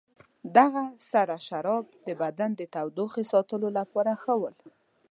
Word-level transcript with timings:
دغه 0.57 0.83
سره 1.11 1.35
شراب 1.47 1.85
د 2.07 2.07
بدن 2.21 2.49
د 2.55 2.61
تودوخې 2.73 3.23
ساتلو 3.31 3.67
لپاره 3.77 4.11
ښه 4.23 4.33
ول. 4.41 4.55